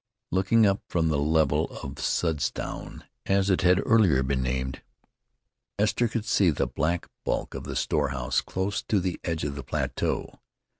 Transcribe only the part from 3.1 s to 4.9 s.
as it had earlier been named,